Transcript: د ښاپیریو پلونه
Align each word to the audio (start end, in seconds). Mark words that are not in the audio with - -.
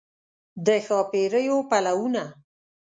د 0.65 0.67
ښاپیریو 0.85 1.57
پلونه 1.69 2.25